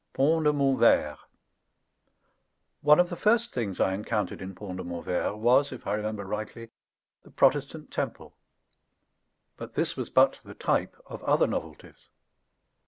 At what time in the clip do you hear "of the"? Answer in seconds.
2.99-3.15